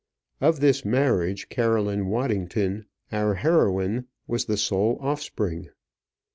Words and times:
Of 0.39 0.61
this 0.61 0.83
marriage, 0.83 1.47
Caroline 1.49 2.07
Waddington, 2.07 2.87
our 3.11 3.35
heroine, 3.35 4.07
was 4.25 4.45
the 4.45 4.57
sole 4.57 4.97
offspring. 4.99 5.69